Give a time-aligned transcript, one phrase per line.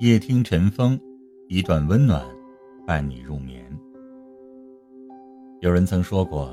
[0.00, 0.98] 夜听晨风，
[1.46, 2.26] 一段温暖
[2.84, 3.64] 伴你入眠。
[5.60, 6.52] 有人曾说过，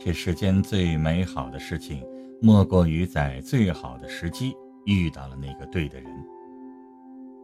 [0.00, 2.04] 这世间最美好的事情，
[2.40, 4.52] 莫过于在最好的时机
[4.84, 6.12] 遇到了那个对的人。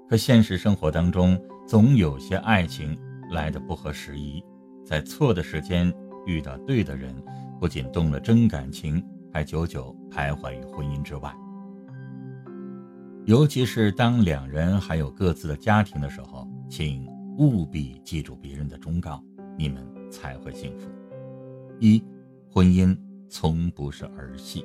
[0.08, 2.98] 可现实生活当中，总有些爱情
[3.30, 4.42] 来的不合时宜，
[4.84, 5.92] 在错的时间
[6.26, 7.14] 遇到对的人，
[7.60, 9.00] 不仅动了真感情，
[9.32, 11.32] 还久久徘徊于婚姻之外。
[13.28, 19.22] 尤其是当两人还有各自的家庭的时候，请务必记住别人的忠告，
[19.54, 20.88] 你们才会幸福。
[21.78, 22.02] 一，
[22.50, 22.96] 婚姻
[23.28, 24.64] 从不是儿戏。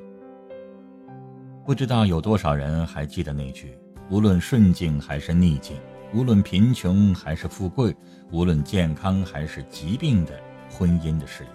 [1.65, 3.77] 不知道有多少人还记得那句：
[4.09, 5.75] 无论顺境还是逆境，
[6.13, 7.93] 无论贫穷还是富贵，
[8.31, 11.51] 无论健康还是疾病的婚姻的誓言。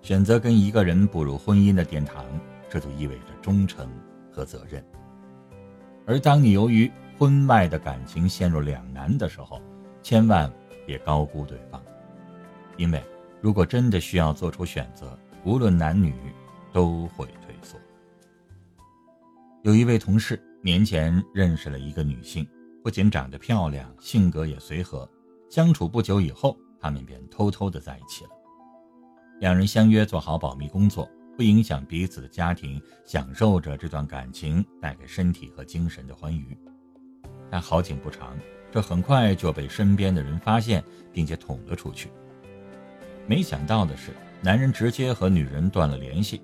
[0.00, 2.24] 选择跟一个人步入婚姻的殿堂，
[2.70, 3.86] 这就意味着忠诚
[4.32, 4.82] 和责任。
[6.06, 9.60] 而当你由于婚外的感情陷入两难的时候，
[10.02, 10.50] 千万
[10.86, 11.82] 别高估对方，
[12.76, 13.02] 因为
[13.40, 16.14] 如果真的需要做出选择，无论男女
[16.72, 17.76] 都会退缩。
[19.62, 22.46] 有一位同事年前认识了一个女性，
[22.84, 25.10] 不仅长得漂亮，性格也随和，
[25.50, 28.30] 相处不久以后，他们便偷偷的在一起了。
[29.40, 31.08] 两人相约做好保密工作。
[31.36, 36.56] 不影响彼此的家庭，享受着这段感情带给身体和精神的欢愉。
[37.50, 38.36] 但好景不长，
[38.72, 42.10] 这很快就被身边的人发现，并且捅了出去。
[43.26, 46.40] 没想到的是，男人直接和女人断了联系，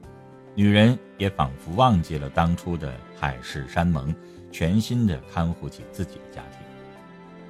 [0.55, 4.15] 女人也仿佛忘记了当初的海誓山盟，
[4.51, 6.59] 全心的看护起自己的家庭。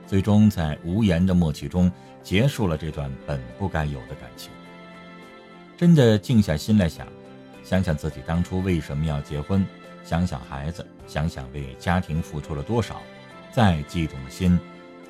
[0.06, 1.90] 最终在无言的默契中，
[2.22, 4.52] 结束了这段本不该有的感情。
[5.76, 7.06] 真的静下心来想。
[7.62, 9.66] 想想自己当初为什么要结婚，
[10.04, 13.00] 想想孩子，想想为家庭付出了多少，
[13.50, 14.58] 再激动的心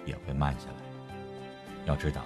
[0.05, 0.77] 也会慢下来。
[1.87, 2.25] 要知道，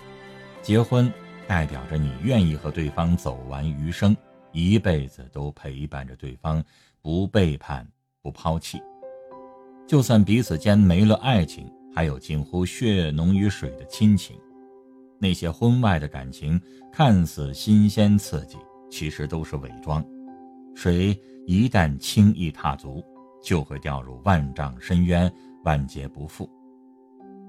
[0.62, 1.10] 结婚
[1.46, 4.16] 代表着你愿意和对方走完余生，
[4.52, 6.62] 一辈子都陪伴着对方，
[7.00, 7.86] 不背叛，
[8.20, 8.82] 不抛弃。
[9.86, 14.36] 就算彼此间没了爱情，还有近乎血浓于水的亲情。
[15.18, 16.60] 那些婚外的感情
[16.92, 18.58] 看似新鲜刺激，
[18.90, 20.04] 其实都是伪装。
[20.76, 23.02] 水一旦轻易踏足，
[23.42, 25.32] 就会掉入万丈深渊，
[25.64, 26.46] 万劫不复。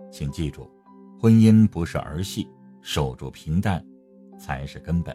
[0.10, 0.72] 请记住，
[1.20, 2.48] 婚姻不是儿戏，
[2.82, 3.86] 守住平淡
[4.40, 5.14] 才是根本。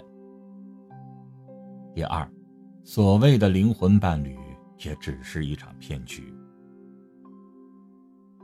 [1.94, 2.30] 第二，
[2.84, 4.36] 所谓的灵魂伴侣
[4.84, 6.22] 也只是一场骗局。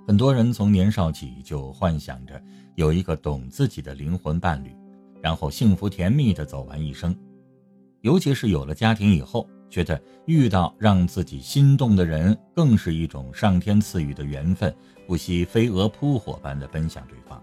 [0.06, 2.42] 很多人从年少起就幻想着
[2.76, 4.74] 有一个懂自己的灵魂伴侣，
[5.20, 7.14] 然后幸福甜蜜的走完一生，
[8.00, 9.46] 尤其是有了家庭以后。
[9.70, 14.74] 觉得遇到让自己心动的人，更是一种上天赐予的缘分，
[15.06, 17.42] 不惜飞蛾扑火般的奔向对方。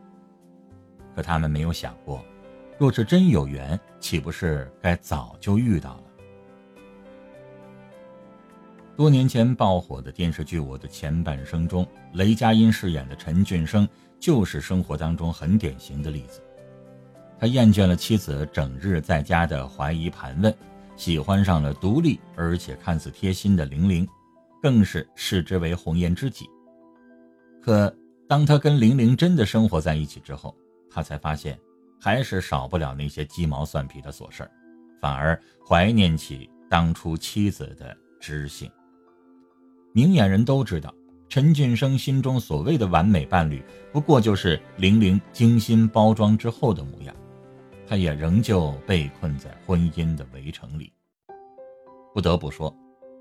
[1.16, 2.24] 可他们没有想过，
[2.78, 6.04] 若是真有缘，岂不是该早就遇到了？
[8.98, 13.88] 多年前爆火的电视剧《我的前半生》中，雷佳音饰演的陈俊生
[14.20, 16.42] 就是生活当中很典型的例子。
[17.38, 20.56] 他厌倦了妻子整日在家的怀疑盘问。
[20.96, 24.08] 喜欢上了独立而且看似贴心的玲玲，
[24.62, 26.50] 更是视之为红颜知己。
[27.62, 27.94] 可
[28.28, 30.56] 当他跟玲玲真的生活在一起之后，
[30.90, 31.60] 他才发现，
[32.00, 34.52] 还是少不了那些鸡毛蒜皮的琐事儿，
[35.02, 38.70] 反而怀念起当初妻子的知性。
[39.94, 40.94] 明眼人都知道，
[41.28, 47.16] 陈俊生心中所谓的完美伴侣，不过就是玲玲精心包装之后的模样。
[47.88, 50.92] 他也仍旧被困在婚姻的围城里。
[52.14, 52.76] 不得不说，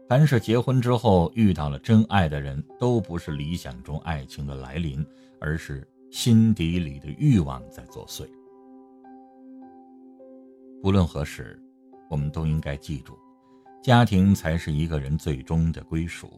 [0.09, 5.05] 凡是结婚之后遇到了真爱的人，都不是理想中爱情的来临，
[5.41, 8.25] 而是心底里的欲望在作祟。
[10.83, 11.61] 无论何时，
[12.09, 13.19] 我们都应该记住，
[13.83, 16.31] 家庭才是一个人最终的归属，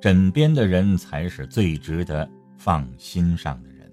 [0.00, 3.90] 枕边的人才是最值得放心上的人。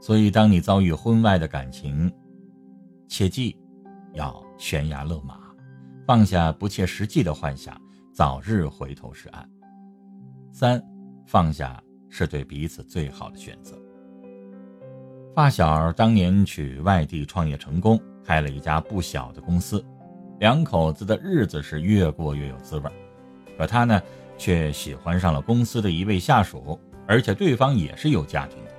[0.00, 2.12] 所以，当你遭遇婚外的感情，
[3.12, 3.54] 切记，
[4.14, 5.38] 要悬崖勒马，
[6.06, 7.78] 放下不切实际的幻想，
[8.10, 9.46] 早日回头是岸。
[10.50, 10.82] 三，
[11.26, 11.78] 放下
[12.08, 13.76] 是对彼此最好的选择。
[15.34, 19.84] 发小当年去外地创业成功，开了一家不小的公司，
[20.40, 22.90] 两口子的日子是越过越有滋味。
[23.58, 24.00] 可他呢，
[24.38, 28.71] 却喜欢上了公司的一位下属，而且对方也是有家庭的。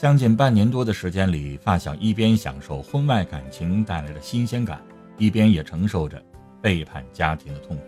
[0.00, 4.82] 将近半年多的时间里，发小一边享受婚外感情带来的新鲜感，
[5.18, 6.24] 一边也承受着
[6.62, 7.82] 背叛家庭的痛苦。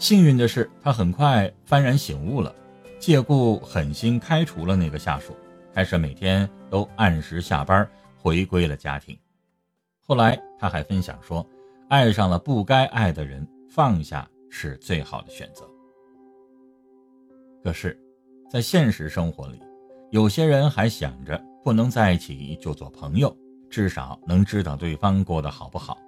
[0.00, 2.52] 幸运的是，他很快幡然醒悟了，
[2.98, 5.36] 借故狠心开除了那个下属，
[5.72, 7.88] 开始每天都按时下班，
[8.20, 9.16] 回归了家庭。
[10.04, 11.48] 后来他还分享说，
[11.88, 15.64] 爱上了不该爱的人，放下是最好的选择。
[17.62, 17.96] 可是，
[18.50, 19.62] 在现实生活里，
[20.14, 23.36] 有些人还想着不能在一起就做朋友，
[23.68, 25.98] 至少能知道对方过得好不好。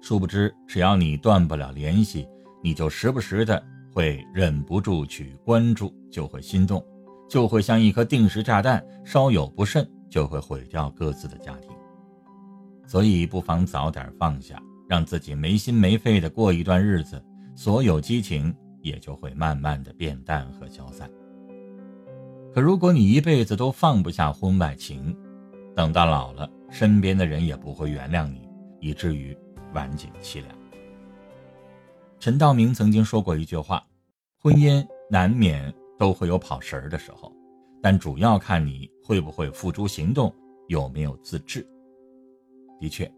[0.00, 2.28] 殊不知，只要你断不了联系，
[2.62, 3.60] 你就时不时的
[3.92, 6.80] 会忍不住去关注，就会心动，
[7.28, 11.72] 就会像一颗定时炸弹，稍有不慎就会毁掉各自的家庭。
[12.86, 17.20] 所以，不妨早点放下，让自己没心没肺的过一段日子，
[17.56, 21.10] 所有激情也就会慢慢的变淡和消散。
[22.58, 25.16] 可如果你一辈子都放不下婚外情，
[25.76, 28.48] 等到老了，身边的人也不会原谅你，
[28.80, 29.32] 以至于。
[29.74, 30.48] 晚景凄凉。
[32.18, 33.86] 陈道明曾经说过一句话
[34.42, 37.32] ：“婚姻难免都会有跑神儿的时候，
[37.80, 40.34] 但主要看你会不会付诸行动，
[40.66, 41.64] 有没有自制。”
[42.80, 43.08] 的确，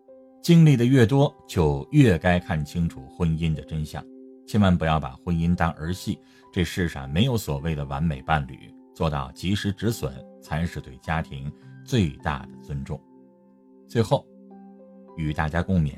[0.42, 4.04] 经历的越多，就越该看清楚婚姻的真相，
[4.46, 6.18] 千万不要把婚姻当儿戏。
[6.52, 8.70] 这世上没有所谓的完美伴侣，
[9.00, 10.12] 做到及时止损，
[10.42, 11.50] 才是对家庭
[11.86, 13.00] 最大的尊重。
[13.88, 14.26] 最后，
[15.16, 15.96] 与大家共勉。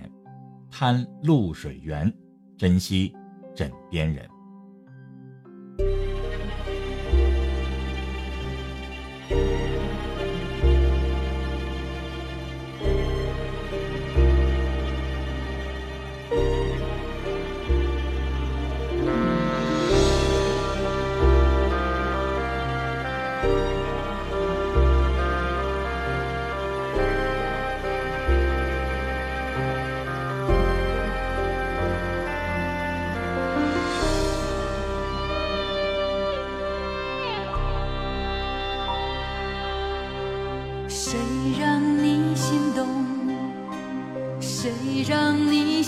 [0.70, 2.14] 贪露水源，
[2.56, 3.12] 珍惜
[3.56, 4.24] 枕边人。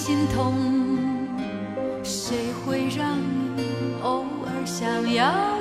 [0.04, 0.52] 心痛？
[2.02, 3.18] 谁会让
[3.56, 3.64] 你
[4.02, 5.53] 偶尔想要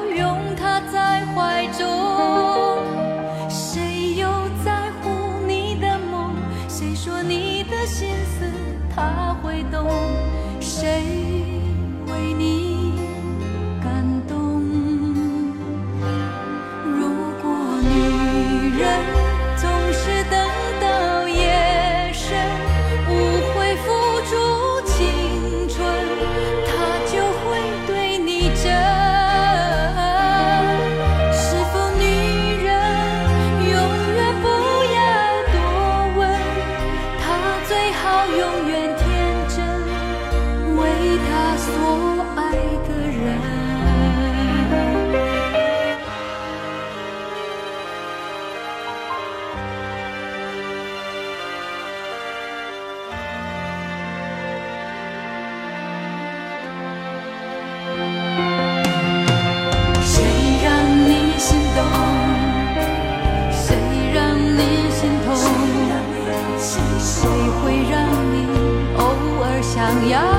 [70.04, 70.33] Yeah.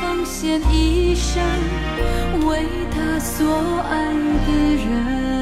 [0.00, 1.42] 奉献一生
[2.46, 3.46] 为他所
[3.88, 4.12] 爱
[4.46, 5.39] 的人。